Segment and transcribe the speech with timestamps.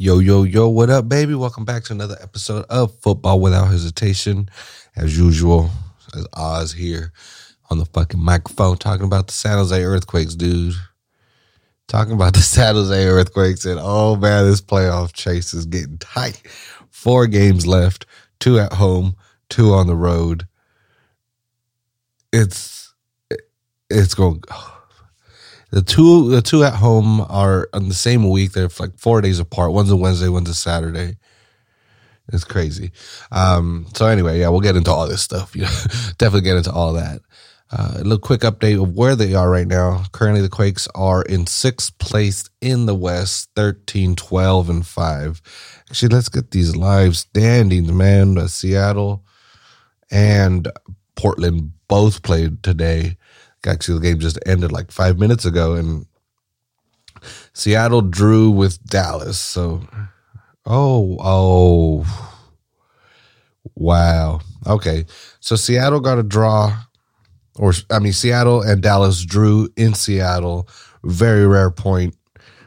[0.00, 1.34] Yo, yo, yo, what up, baby?
[1.34, 4.48] Welcome back to another episode of Football Without Hesitation.
[4.94, 5.70] As usual,
[6.14, 7.12] as Oz here
[7.68, 10.74] on the fucking microphone talking about the San Jose Earthquakes, dude.
[11.88, 16.42] Talking about the San Jose Earthquakes, and oh man, this playoff chase is getting tight.
[16.90, 18.06] Four games left,
[18.38, 19.16] two at home,
[19.48, 20.46] two on the road.
[22.32, 22.94] It's
[23.90, 24.44] it's going.
[25.70, 28.52] The two the two at home are on the same week.
[28.52, 29.72] They're like four days apart.
[29.72, 31.16] One's a Wednesday, one's a Saturday.
[32.32, 32.92] It's crazy.
[33.32, 35.54] Um, so anyway, yeah, we'll get into all this stuff.
[35.56, 35.80] You know,
[36.18, 37.20] definitely get into all that.
[37.70, 40.04] Uh, a little quick update of where they are right now.
[40.12, 45.42] Currently, the Quakes are in sixth place in the West, 13, 12, and 5.
[45.90, 48.38] Actually, let's get these live standings, man.
[48.38, 49.22] Uh, Seattle
[50.10, 50.70] and
[51.14, 53.17] Portland both played today.
[53.66, 56.06] Actually, the game just ended like five minutes ago, and
[57.52, 59.38] Seattle drew with Dallas.
[59.38, 59.82] So,
[60.64, 62.38] oh, oh,
[63.74, 64.40] wow.
[64.66, 65.06] Okay,
[65.40, 66.76] so Seattle got a draw,
[67.56, 70.68] or I mean, Seattle and Dallas drew in Seattle.
[71.04, 72.16] Very rare point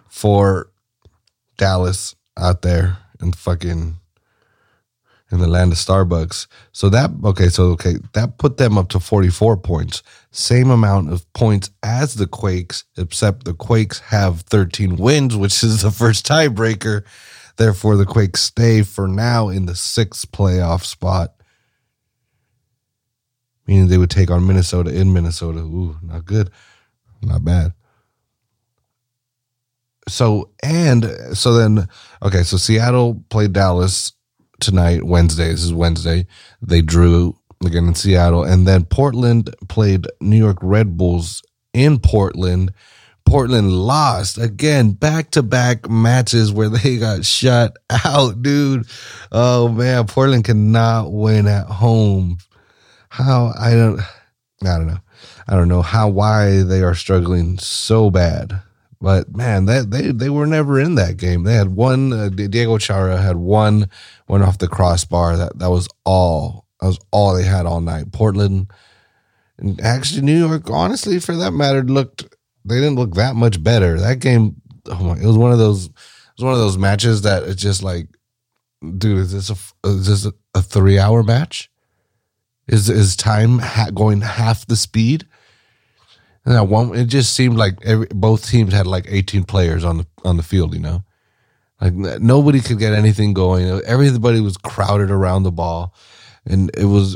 [0.08, 0.72] for
[1.58, 3.98] Dallas out there and fucking
[5.32, 6.48] in the land of Starbucks.
[6.74, 10.04] So that okay, so okay, that put them up to 44 points.
[10.32, 15.82] Same amount of points as the Quakes, except the Quakes have 13 wins, which is
[15.82, 17.04] the first tiebreaker.
[17.58, 21.34] Therefore, the Quakes stay for now in the sixth playoff spot.
[23.68, 25.60] Meaning they would take on Minnesota in Minnesota.
[25.60, 26.50] Ooh, not good.
[27.22, 27.74] Not bad.
[30.08, 31.88] So and so then
[32.24, 34.14] okay, so Seattle played Dallas
[34.62, 35.50] tonight, Wednesday.
[35.50, 36.26] This is Wednesday.
[36.62, 42.74] They drew again in Seattle, and then Portland played New York Red Bulls in Portland.
[43.26, 48.88] Portland lost again, back to back matches where they got shut out, dude.
[49.32, 52.38] Oh man, Portland cannot win at home.
[53.10, 54.00] How I don't,
[54.64, 55.00] I don't know,
[55.48, 58.62] I don't know how why they are struggling so bad.
[59.02, 61.44] But man, that they they were never in that game.
[61.44, 62.14] They had one.
[62.14, 63.90] Uh, Diego Chara had one,
[64.28, 65.38] went off the crossbar.
[65.38, 66.68] That that was all.
[66.80, 68.12] That was all they had all night.
[68.12, 68.72] Portland,
[69.58, 72.24] and actually New York, honestly, for that matter, looked
[72.64, 74.00] they didn't look that much better.
[74.00, 75.88] That game, oh my, it was one of those.
[75.88, 78.08] It was one of those matches that it's just like,
[78.98, 81.72] dude, is this a is this a, three hour match?
[82.68, 85.28] Is is time ha- going half the speed?
[86.46, 89.98] And that one, it just seemed like every, both teams had like 18 players on
[89.98, 90.74] the on the field.
[90.74, 91.04] You know,
[91.80, 93.82] like nobody could get anything going.
[93.86, 95.94] Everybody was crowded around the ball,
[96.46, 97.16] and it was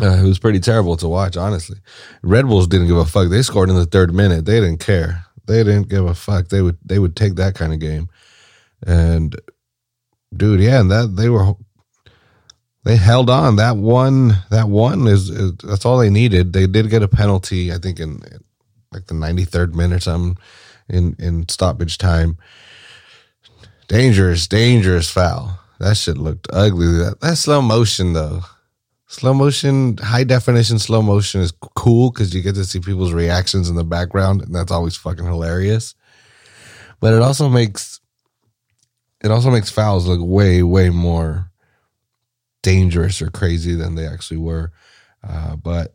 [0.00, 1.36] uh, it was pretty terrible to watch.
[1.36, 1.78] Honestly,
[2.22, 3.28] Red Bulls didn't give a fuck.
[3.28, 4.46] They scored in the third minute.
[4.46, 5.24] They didn't care.
[5.46, 6.48] They didn't give a fuck.
[6.48, 8.08] They would they would take that kind of game,
[8.86, 9.36] and
[10.34, 11.54] dude, yeah, and that they were
[12.84, 13.56] they held on.
[13.56, 16.52] That one, that one is, is, that's all they needed.
[16.52, 18.22] They did get a penalty, I think, in,
[18.92, 20.36] like the ninety third minute or something
[20.88, 22.38] in in stoppage time.
[23.88, 25.58] Dangerous, dangerous foul.
[25.78, 26.86] That shit looked ugly.
[26.86, 28.42] That, that slow motion though.
[29.06, 33.68] Slow motion, high definition slow motion is cool because you get to see people's reactions
[33.68, 35.94] in the background, and that's always fucking hilarious.
[36.98, 38.00] But it also makes
[39.22, 41.51] it also makes fouls look way, way more
[42.62, 44.72] dangerous or crazy than they actually were.
[45.26, 45.94] Uh, but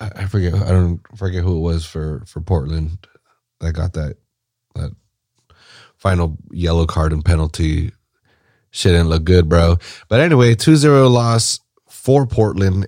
[0.00, 0.54] I, I, forget.
[0.54, 3.06] I don't forget who it was for for Portland
[3.60, 4.16] that got that
[4.74, 4.92] that
[5.96, 7.92] final yellow card and penalty.
[8.70, 9.78] Shit didn't look good, bro.
[10.08, 12.86] But anyway, 2-0 loss for Portland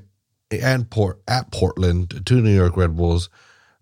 [0.50, 3.30] and Port at Portland to New York Red Bulls.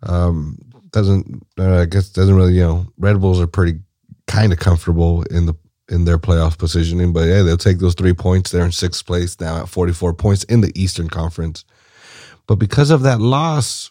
[0.02, 0.58] Um,
[0.90, 3.80] doesn't uh, I guess doesn't really you know Red Bulls are pretty
[4.26, 5.54] kind of comfortable in the
[5.88, 7.12] in their playoff positioning.
[7.12, 8.50] But yeah, they'll take those three points.
[8.50, 11.64] They're in sixth place now at 44 points in the Eastern Conference.
[12.46, 13.90] But because of that loss,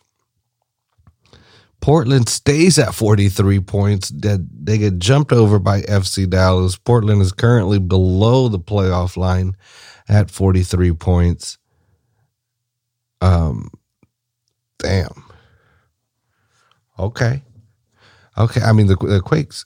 [1.81, 4.09] Portland stays at 43 points.
[4.09, 6.77] They get jumped over by FC Dallas.
[6.77, 9.55] Portland is currently below the playoff line
[10.07, 11.57] at 43 points.
[13.21, 13.69] Um,
[14.79, 15.23] damn.
[16.97, 17.43] Okay.
[18.37, 18.61] Okay.
[18.61, 19.65] I mean, the, the Quakes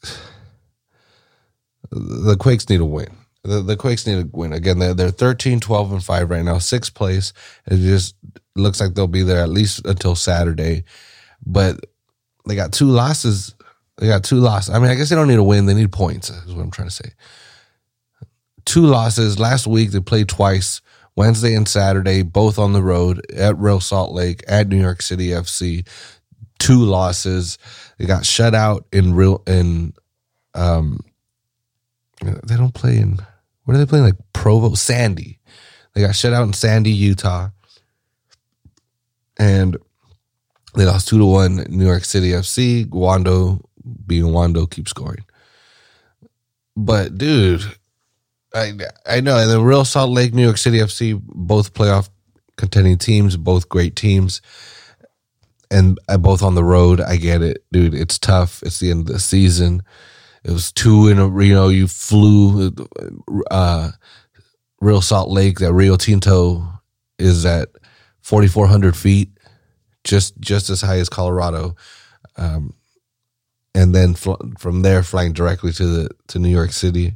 [1.92, 3.16] the Quakes need a win.
[3.44, 4.54] The, the Quakes need a win.
[4.54, 7.34] Again, they're, they're 13, 12, and 5 right now, sixth place.
[7.68, 8.16] It just
[8.56, 10.84] looks like they'll be there at least until Saturday.
[11.46, 11.80] But
[12.48, 13.56] they got two losses.
[13.98, 14.74] They got two losses.
[14.74, 15.66] I mean, I guess they don't need a win.
[15.66, 17.12] They need points, is what I'm trying to say.
[18.66, 19.40] Two losses.
[19.40, 20.82] Last week, they played twice
[21.16, 25.30] Wednesday and Saturday, both on the road at Real Salt Lake, at New York City
[25.30, 25.88] FC.
[26.60, 27.58] Two losses.
[27.98, 29.94] They got shut out in real in
[30.54, 31.00] um,
[32.20, 33.20] don't play in.
[33.64, 34.06] What are they playing?
[34.06, 35.40] Like Provo, Sandy.
[35.94, 37.50] They got shut out in Sandy, Utah,
[39.38, 39.78] and
[40.76, 41.66] they lost two to one.
[41.70, 42.86] New York City FC.
[42.86, 43.62] Wando,
[44.06, 45.26] being Wando, keeps scoring.
[46.76, 47.64] But dude,
[48.54, 48.74] I
[49.06, 49.38] I know.
[49.38, 52.10] And the Real Salt Lake, New York City FC, both playoff
[52.56, 54.42] contending teams, both great teams
[55.72, 57.02] and uh, both on the road.
[57.02, 57.94] I get it, dude.
[57.94, 58.62] It's tough.
[58.64, 59.84] It's the end of the season.
[60.44, 62.74] It was two in a you know you flew
[63.52, 63.92] uh,
[64.80, 65.60] Real Salt Lake.
[65.60, 66.66] That Rio Tinto
[67.18, 67.70] is at
[68.22, 69.30] forty four hundred feet,
[70.04, 71.76] just just as high as Colorado,
[72.38, 72.74] um,
[73.76, 77.16] and then fl- from there flying directly to the to New York City.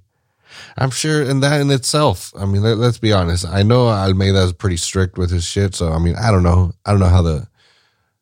[0.78, 3.46] I'm sure, and that in itself, I mean, let, us be honest.
[3.48, 6.74] I know Almeyda is pretty strict with his shit, so I mean, I don't know,
[6.86, 7.48] I don't know how the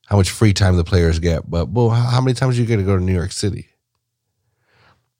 [0.08, 1.50] how much free time the players get.
[1.50, 3.68] But well, how many times you going to go to New York City?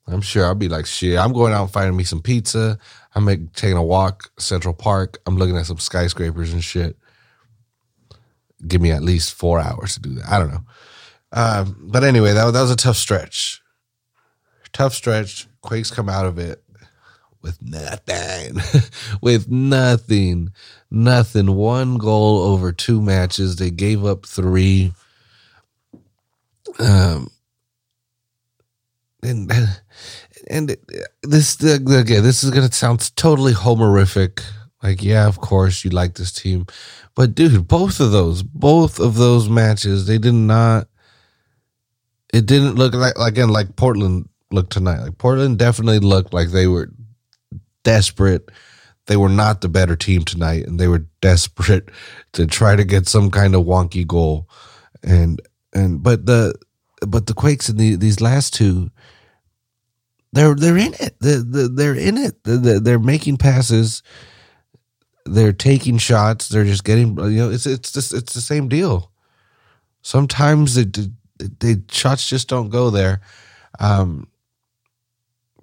[0.06, 2.78] I'm sure I'll be like, shit, I'm going out and finding me some pizza.
[3.14, 5.18] I'm like, taking a walk, Central Park.
[5.26, 6.96] I'm looking at some skyscrapers and shit.
[8.66, 10.28] Give me at least four hours to do that.
[10.28, 10.64] I don't know.
[11.32, 13.62] Um, but anyway, that, that was a tough stretch.
[14.72, 15.46] Tough stretch.
[15.60, 16.62] Quakes come out of it
[17.42, 18.60] with nothing,
[19.20, 20.52] with nothing,
[20.90, 21.54] nothing.
[21.54, 23.56] One goal over two matches.
[23.56, 24.92] They gave up three.
[26.78, 27.28] Um,
[29.22, 29.50] and
[30.48, 30.76] and
[31.22, 34.42] this again, this is gonna sound totally homerific.
[34.82, 36.66] Like, yeah, of course you like this team,
[37.14, 40.88] but dude, both of those, both of those matches, they did not.
[42.32, 45.00] It didn't look like again like Portland looked tonight.
[45.00, 46.90] Like Portland definitely looked like they were
[47.84, 48.50] desperate.
[49.06, 51.90] They were not the better team tonight, and they were desperate
[52.32, 54.48] to try to get some kind of wonky goal.
[55.02, 55.40] And
[55.72, 56.54] and but the
[57.06, 58.90] but the Quakes in the, these last two,
[60.32, 61.16] they're they're in it.
[61.20, 62.42] They're, they're in it.
[62.44, 64.02] They're, they're making passes.
[65.24, 66.48] They're taking shots.
[66.48, 69.10] They're just getting you know it's it's just it's the same deal.
[70.02, 70.92] Sometimes it,
[71.38, 73.20] the shots just don't go there.
[73.78, 74.28] Um,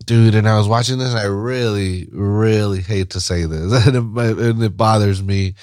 [0.05, 0.35] dude.
[0.35, 4.37] And I was watching this, and I really, really hate to say this, and it,
[4.39, 5.55] and it bothers me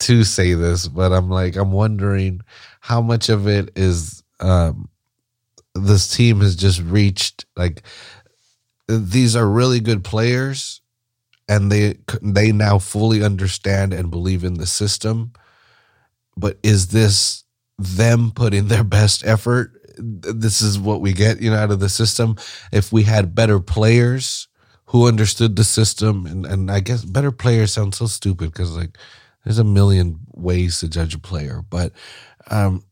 [0.00, 2.40] to say this, but I'm like, I'm wondering
[2.80, 4.88] how much of it is um,
[5.92, 7.82] this team has just reached like
[8.88, 10.80] these are really good players
[11.48, 15.32] and they they now fully understand and believe in the system
[16.36, 17.44] but is this
[17.78, 21.88] them putting their best effort this is what we get, you know, out of the
[21.88, 22.36] system.
[22.72, 24.48] If we had better players
[24.86, 28.98] who understood the system, and, and I guess better players sound so stupid because like
[29.44, 31.92] there's a million ways to judge a player, but
[32.50, 32.84] um,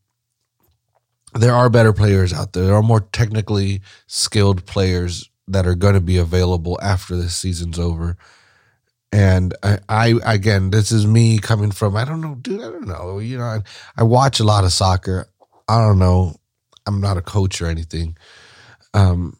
[1.33, 2.65] there are better players out there.
[2.65, 7.79] There are more technically skilled players that are going to be available after this season's
[7.79, 8.17] over.
[9.11, 12.87] And I, I, again, this is me coming from, I don't know, dude, I don't
[12.87, 13.19] know.
[13.19, 13.59] You know, I,
[13.97, 15.27] I watch a lot of soccer.
[15.67, 16.35] I don't know.
[16.85, 18.17] I'm not a coach or anything.
[18.93, 19.37] Um,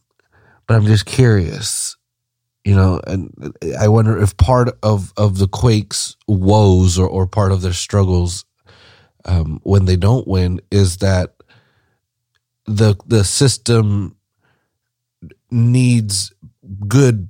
[0.68, 1.96] but I'm just curious,
[2.66, 7.52] you know, and I wonder if part of, of the Quakes' woes or, or part
[7.52, 8.46] of their struggles
[9.26, 11.34] um, when they don't win is that
[12.72, 14.16] the the system
[15.50, 16.34] needs
[16.88, 17.30] good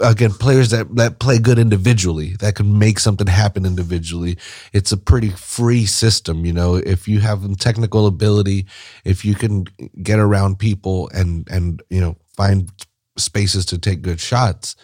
[0.00, 4.36] again players that that play good individually that can make something happen individually.
[4.72, 6.76] It's a pretty free system you know?
[6.76, 8.66] If you have technical ability
[9.04, 9.64] if you can
[10.02, 12.70] get around people and and you know find
[13.16, 14.76] spaces to take good shots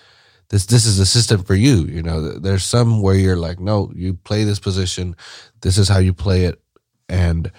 [0.49, 2.39] this this is a system for you you know?
[2.39, 5.17] There's some where you're like no you play this position.
[5.61, 6.61] This is how you play it.
[7.09, 7.51] And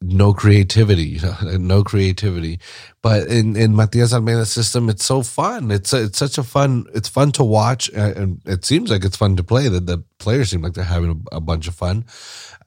[0.00, 2.58] no creativity, no creativity.
[3.02, 5.70] But in in Matias Almeyda's system, it's so fun.
[5.70, 6.86] It's it's such a fun.
[6.94, 9.68] It's fun to watch, and it seems like it's fun to play.
[9.68, 12.04] That the players seem like they're having a, a bunch of fun.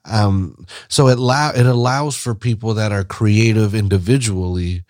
[0.04, 4.84] Um, so it allow it allows for people that are creative individually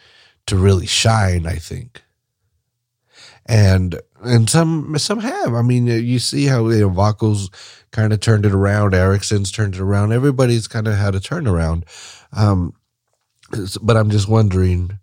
[0.47, 1.47] to really shine.
[1.47, 2.03] I think,
[3.47, 5.55] and and some some have.
[5.55, 7.37] I mean, you see how you know,
[7.93, 8.95] kind of turned it around.
[8.95, 10.13] Eriksson's turned it around.
[10.13, 11.85] Everybody's kind of had a turnaround.
[12.33, 12.75] Um,
[13.83, 14.99] but I'm just wondering,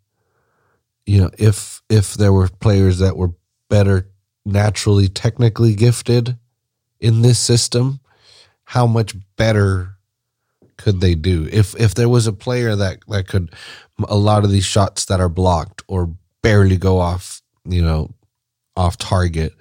[1.05, 3.33] you know, if if there were players that were
[3.69, 4.07] better
[4.45, 6.37] naturally technically gifted
[6.99, 7.99] in this system,
[8.65, 9.95] how much better
[10.77, 11.47] could they do?
[11.51, 13.53] If if there was a player that that could
[14.07, 18.11] a lot of these shots that are blocked or barely go off, you know,
[18.75, 19.53] off target,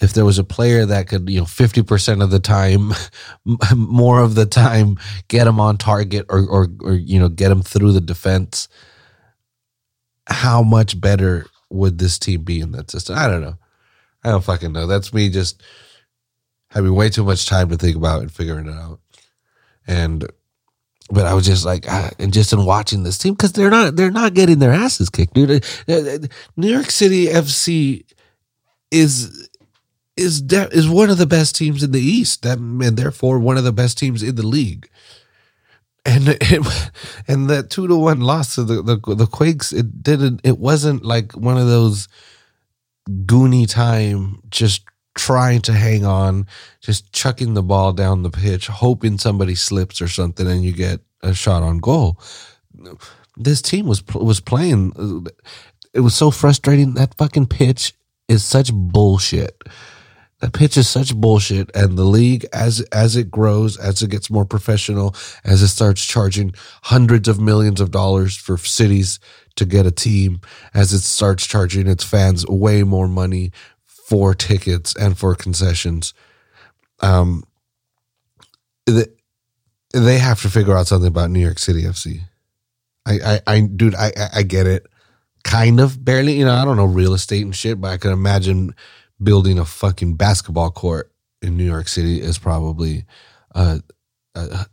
[0.00, 2.92] if there was a player that could, you know, 50% of the time,
[3.76, 4.98] more of the time,
[5.28, 8.68] get him on target or, or, or, you know, get him through the defense,
[10.28, 13.16] how much better would this team be in that system?
[13.16, 13.56] I don't know.
[14.22, 14.86] I don't fucking know.
[14.86, 15.62] That's me just
[16.70, 19.00] having way too much time to think about and figuring it out.
[19.86, 20.26] And
[21.08, 23.94] but I was just like, ah, and just in watching this team because they're not
[23.94, 25.64] they're not getting their asses kicked, dude.
[25.88, 26.18] Uh, uh,
[26.56, 28.04] New York City FC
[28.90, 29.48] is
[30.16, 33.58] is de- is one of the best teams in the East, that, and therefore one
[33.58, 34.88] of the best teams in the league.
[36.04, 36.92] And it,
[37.28, 40.40] and that two to one loss to the, the the Quakes, it didn't.
[40.44, 42.08] It wasn't like one of those
[43.08, 44.84] goony time just
[45.16, 46.46] trying to hang on,
[46.80, 51.00] just chucking the ball down the pitch, hoping somebody slips or something, and you get
[51.22, 52.20] a shot on goal.
[53.36, 55.26] This team was was playing.
[55.92, 56.94] It was so frustrating.
[56.94, 57.94] That fucking pitch
[58.28, 59.62] is such bullshit.
[60.40, 64.30] That pitch is such bullshit, and the league, as as it grows, as it gets
[64.30, 65.14] more professional,
[65.44, 66.52] as it starts charging
[66.82, 69.18] hundreds of millions of dollars for cities
[69.54, 70.40] to get a team,
[70.74, 73.50] as it starts charging its fans way more money
[73.86, 76.12] for tickets and for concessions,
[77.00, 77.42] um,
[78.84, 79.10] the,
[79.92, 82.20] they have to figure out something about New York City FC.
[83.06, 84.86] I, I, I dude, I, I get it,
[85.46, 86.34] kind of barely.
[86.34, 88.74] You know, I don't know real estate and shit, but I can imagine
[89.22, 93.04] building a fucking basketball court in New York City is probably
[93.54, 93.80] a,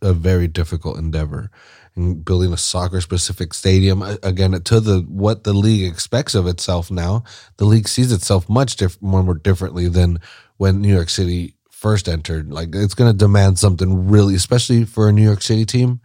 [0.01, 1.51] a, very difficult endeavor.
[1.95, 6.89] And building a soccer specific stadium again to the what the league expects of itself
[6.89, 7.23] now,
[7.57, 10.19] the league sees itself much diff- more, more differently than
[10.57, 12.51] when New York City first entered.
[12.51, 16.01] Like it's going to demand something really, especially for a New York City team.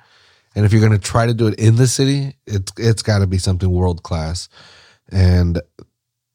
[0.58, 3.20] And if you're going to try to do it in the city, it's it's got
[3.20, 4.48] to be something world class.
[5.08, 5.62] And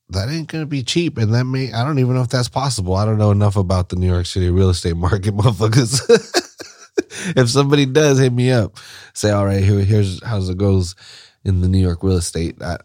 [0.07, 2.95] that ain't gonna be cheap, and that may I don't even know if that's possible.
[2.95, 5.99] I don't know enough about the New York City real estate market, motherfuckers.
[7.35, 8.77] if somebody does hit me up,
[9.13, 10.95] say, all right, here, here's how it goes
[11.43, 12.61] in the New York real estate.
[12.61, 12.77] I,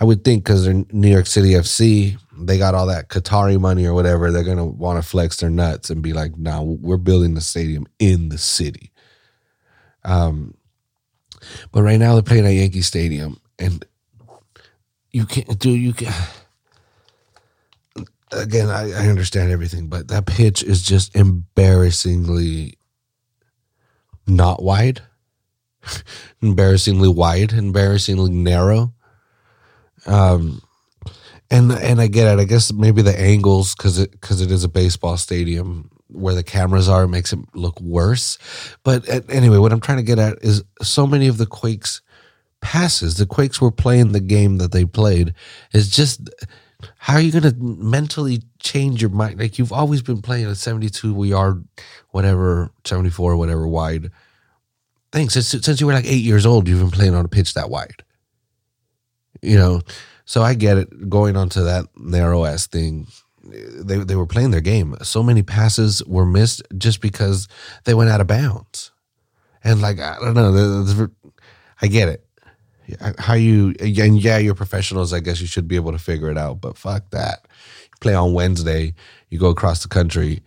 [0.00, 3.84] I would think because they're New York City FC, they got all that Qatari money
[3.84, 4.30] or whatever.
[4.30, 7.42] They're gonna want to flex their nuts and be like, "Now nah, we're building the
[7.42, 8.90] stadium in the city."
[10.04, 10.54] Um,
[11.72, 13.84] but right now they're playing at Yankee Stadium, and
[15.10, 16.12] you can't do you can
[18.32, 22.78] again, I, I understand everything, but that pitch is just embarrassingly
[24.26, 25.02] not wide,
[26.42, 28.94] embarrassingly wide, embarrassingly narrow.
[30.06, 30.62] Um,
[31.50, 32.40] and and I get it.
[32.40, 36.42] I guess maybe the angles because it because it is a baseball stadium where the
[36.42, 38.38] cameras are makes it look worse.
[38.82, 42.00] But anyway, what I'm trying to get at is so many of the Quakes
[42.60, 45.34] passes, the Quakes were playing the game that they played,
[45.72, 46.30] is just
[46.98, 49.38] how are you going to mentally change your mind?
[49.38, 51.64] Like you've always been playing a 72 yard,
[52.10, 54.10] whatever, 74, whatever wide
[55.12, 55.28] thing.
[55.28, 57.70] Since, since you were like eight years old, you've been playing on a pitch that
[57.70, 58.02] wide.
[59.42, 59.82] You know,
[60.24, 61.08] so I get it.
[61.08, 63.06] Going onto that narrow ass thing,
[63.44, 64.96] they, they were playing their game.
[65.02, 67.48] So many passes were missed just because
[67.84, 68.92] they went out of bounds.
[69.64, 71.08] And like, I don't know,
[71.80, 72.24] I get it
[73.18, 76.38] how you and yeah you're professionals i guess you should be able to figure it
[76.38, 77.46] out but fuck that
[77.84, 78.94] you play on wednesday
[79.30, 80.42] you go across the country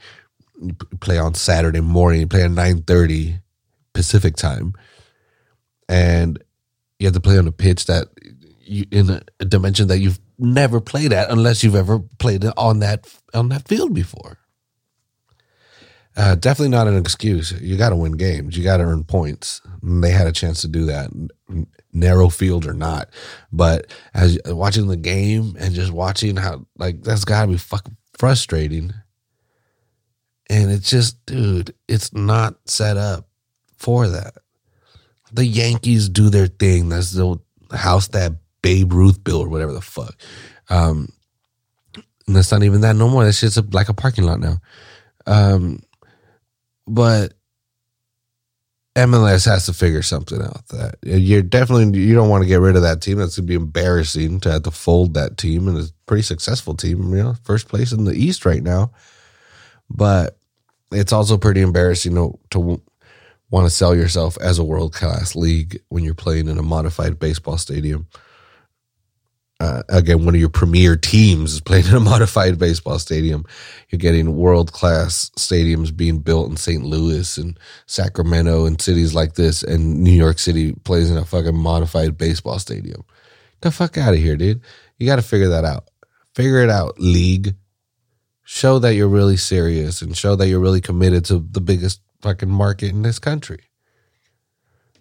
[0.62, 3.42] you play on saturday morning you play at 9.30
[3.94, 4.74] pacific time
[5.88, 6.44] and
[7.00, 8.08] you have to play on a pitch that
[8.62, 13.08] you in a dimension that you've never play that unless you've ever played on that
[13.34, 14.38] on that field before
[16.18, 17.51] uh, definitely not an excuse.
[17.62, 18.58] You got to win games.
[18.58, 19.62] You got to earn points.
[19.82, 21.10] And they had a chance to do that
[21.92, 23.10] narrow field or not.
[23.51, 27.98] But as watching the game and just watching how like that's got to be fucking
[28.18, 28.94] frustrating.
[30.50, 33.27] And it's just, dude, it's not set up
[33.75, 34.36] for that.
[35.34, 36.88] The Yankees do their thing.
[36.88, 37.39] That's the
[37.74, 38.34] house that
[38.66, 40.16] Babe Ruth bill or whatever the fuck.
[40.72, 41.10] Um,
[42.26, 43.24] and that's not even that no more.
[43.24, 44.58] That shit's like a parking lot now.
[45.28, 45.84] Um,
[46.88, 47.36] but
[48.96, 50.68] MLS has to figure something out.
[50.70, 53.20] That you're definitely you don't want to get rid of that team.
[53.20, 56.74] That's gonna be embarrassing to have to fold that team, and it's a pretty successful
[56.74, 57.14] team.
[57.14, 58.90] You know, first place in the East right now.
[59.92, 60.40] But
[60.92, 62.82] it's also pretty embarrassing to, to
[63.52, 67.20] want to sell yourself as a world class league when you're playing in a modified
[67.20, 68.08] baseball stadium
[69.62, 73.46] uh, again, one of your premier teams is playing in a modified baseball stadium.
[73.90, 76.84] You're getting world class stadiums being built in St.
[76.84, 81.56] Louis and Sacramento and cities like this, and New York City plays in a fucking
[81.56, 83.06] modified baseball stadium.
[83.62, 84.62] Get the fuck out of here, dude.
[84.98, 85.90] You got to figure that out.
[86.34, 87.56] Figure it out, league.
[88.44, 92.50] Show that you're really serious and show that you're really committed to the biggest fucking
[92.50, 93.62] market in this country.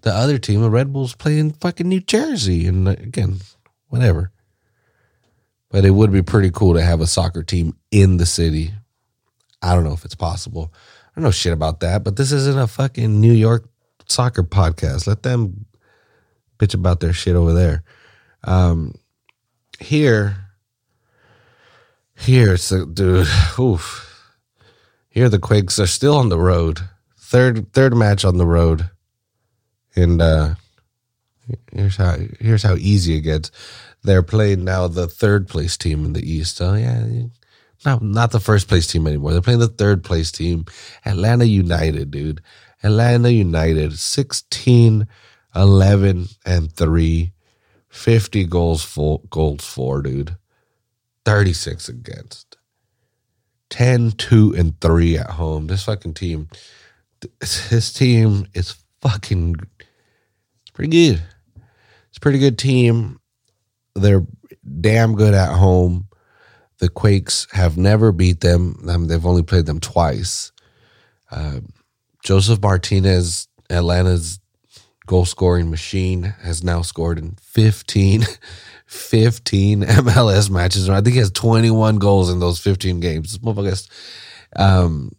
[0.02, 3.40] The other team, the Red Bulls, play in fucking New Jersey, and again,
[3.88, 4.30] whatever
[5.74, 8.70] but it would be pretty cool to have a soccer team in the city.
[9.60, 10.72] I don't know if it's possible.
[10.72, 13.68] I don't know shit about that, but this isn't a fucking New York
[14.06, 15.08] soccer podcast.
[15.08, 15.66] Let them
[16.60, 17.82] bitch about their shit over there.
[18.44, 18.94] Um,
[19.80, 20.36] here,
[22.14, 23.26] here, so dude,
[23.58, 24.32] oof.
[25.08, 26.82] Here the Quakes are still on the road.
[27.18, 28.90] Third third match on the road.
[29.96, 30.54] And uh
[31.72, 33.50] here's how here's how easy it gets.
[34.04, 36.60] They're playing now the third place team in the East.
[36.60, 37.04] Oh yeah,
[37.84, 39.32] not not the first place team anymore.
[39.32, 40.66] They're playing the third place team,
[41.04, 42.42] Atlanta United, dude.
[42.82, 45.06] Atlanta United, 16,
[45.56, 47.32] 11, and 3.
[47.88, 50.36] 50 goals for goals for, dude.
[51.24, 52.58] 36 against.
[53.70, 55.68] 10, 2, and 3 at home.
[55.68, 56.48] This fucking team.
[57.40, 59.54] This team is fucking
[60.60, 61.22] it's pretty good.
[62.08, 63.18] It's a pretty good team.
[63.94, 64.26] They're
[64.80, 66.08] damn good at home.
[66.78, 68.84] The Quakes have never beat them.
[68.88, 70.52] I mean, they've only played them twice.
[71.30, 71.60] Uh,
[72.22, 74.40] Josef Martinez, Atlanta's
[75.06, 78.24] goal scoring machine, has now scored in 15,
[78.86, 80.88] 15 MLS matches.
[80.88, 83.38] I think he has 21 goals in those 15 games.
[84.56, 85.12] Um,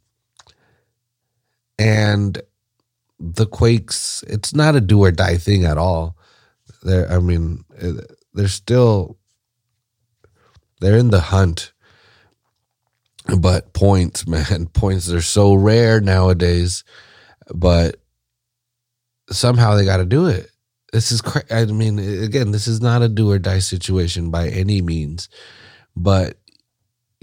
[1.77, 2.41] and
[3.19, 6.17] the Quakes, it's not a do or die thing at all.
[6.83, 7.63] They're, I mean,
[8.35, 9.17] they're still,
[10.81, 11.71] they're in the hunt.
[13.39, 16.83] But points, man, points, they're so rare nowadays.
[17.53, 17.97] But
[19.31, 20.51] somehow they got to do it.
[20.93, 24.47] This is, cra- I mean, again, this is not a do or die situation by
[24.49, 25.27] any means,
[25.95, 26.37] but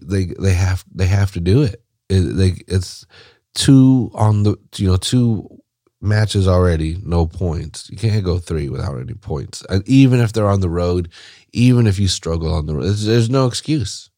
[0.02, 1.82] they they have they have to do it.
[2.08, 3.06] it they it's
[3.54, 5.61] two on the you know two
[6.02, 7.88] matches already, no points.
[7.88, 9.64] You can't go three without any points.
[9.68, 11.08] And even if they're on the road,
[11.52, 14.10] even if you struggle on the road, there's, there's no excuse.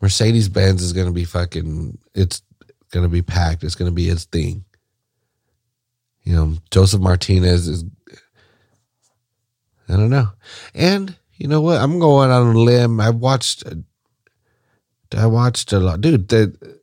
[0.00, 1.98] Mercedes Benz is going to be fucking.
[2.14, 2.42] It's
[2.90, 3.62] going to be packed.
[3.62, 4.64] It's going to be its thing.
[6.24, 7.84] You know, Josef Martinez is.
[9.88, 10.28] I don't know,
[10.74, 11.80] and you know what?
[11.80, 13.00] I'm going on a limb.
[13.00, 13.62] I watched.
[15.16, 16.28] I watched a lot, dude.
[16.28, 16.80] That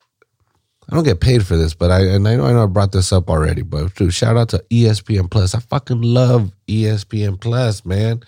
[0.90, 2.92] I don't get paid for this, but I and I know I know I brought
[2.92, 5.54] this up already, but dude, shout out to ESPN Plus.
[5.54, 8.24] I fucking love ESPN Plus, man.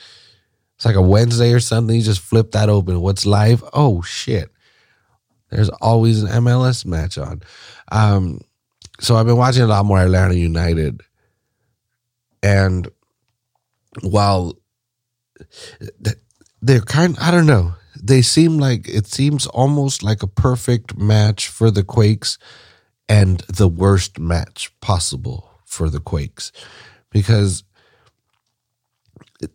[0.76, 1.95] It's like a Wednesday or something.
[1.95, 3.02] You just flip that open.
[3.02, 3.63] What's live?
[3.74, 4.50] Oh shit.
[5.50, 7.41] There's always an MLS match on.
[7.91, 8.41] Um,
[9.00, 11.02] so I've been watching a lot more Atlanta United.
[12.43, 12.88] And
[14.02, 14.56] while
[16.62, 21.48] they're kind I don't know they seem like it seems almost like a perfect match
[21.48, 22.38] for the Quakes
[23.08, 26.52] and the worst match possible for the Quakes.
[27.12, 27.64] Because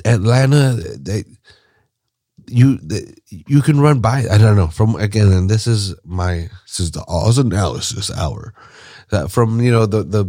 [0.04, 1.24] Atlanta they
[2.48, 2.78] you
[3.28, 6.90] you can run by I don't know from again and this is my this is
[6.92, 8.54] the Oz analysis hour
[9.12, 10.24] uh, from you know the the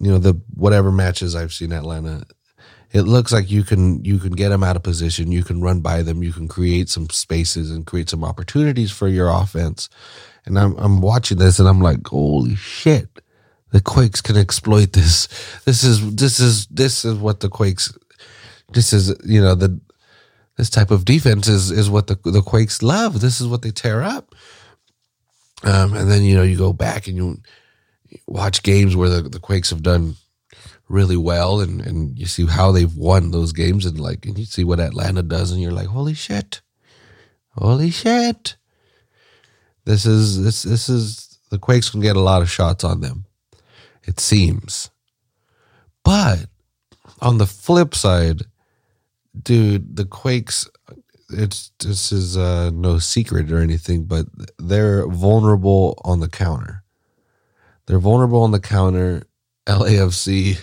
[0.00, 2.24] you know the whatever matches I've seen Atlanta
[2.92, 5.32] it looks like you can you can get them out of position.
[5.32, 6.22] You can run by them.
[6.22, 9.88] You can create some spaces and create some opportunities for your offense.
[10.46, 13.08] And i'm i'm watching this and i'm like holy shit
[13.70, 15.28] the quakes can exploit this.
[15.64, 17.96] This is this is this is what the quakes
[18.72, 19.80] this is you know the
[20.56, 23.20] this type of defense is is what the the quakes love.
[23.20, 24.34] This is what they tear up.
[25.64, 27.42] Um and then you know you go back and you
[28.26, 30.16] watch games where the, the quakes have done
[30.88, 34.44] really well and, and you see how they've won those games and like and you
[34.44, 36.60] see what Atlanta does and you're like, holy shit.
[37.50, 38.56] Holy shit.
[39.84, 43.24] This is this this is the Quakes can get a lot of shots on them.
[44.04, 44.90] It seems.
[46.04, 46.46] But
[47.20, 48.42] on the flip side,
[49.42, 50.68] dude, the Quakes
[51.30, 54.26] it's this is uh, no secret or anything, but
[54.58, 56.84] they're vulnerable on the counter.
[57.86, 59.24] They're vulnerable on the counter.
[59.66, 60.58] LAFC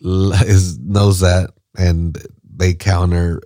[0.02, 2.16] is knows that, and
[2.56, 3.40] they counter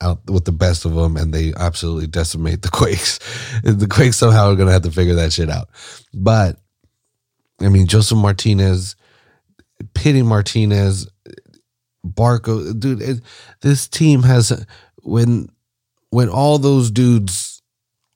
[0.00, 3.18] out with the best of them, and they absolutely decimate the Quakes.
[3.62, 5.68] the Quakes somehow are going to have to figure that shit out.
[6.14, 6.58] But
[7.60, 8.96] I mean, Josef Martinez,
[9.94, 11.08] Pity Martinez,
[12.06, 13.20] Barco, dude, it,
[13.60, 14.64] this team has
[15.02, 15.48] when
[16.10, 17.62] when all those dudes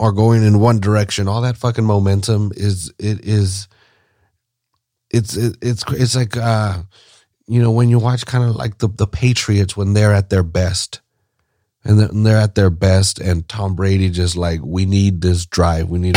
[0.01, 3.69] are going in one direction, all that fucking momentum is it is
[5.11, 6.83] it's it, it's it's like uh
[7.47, 10.43] you know, when you watch kind of like the, the Patriots when they're at their
[10.43, 11.01] best
[11.85, 15.89] and they're at their best and Tom Brady just like, we need this drive.
[15.89, 16.17] We need